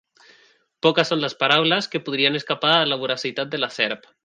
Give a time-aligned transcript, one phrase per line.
[0.85, 4.13] Poques són les paraules que podrien escapar a la voracitat de la serp.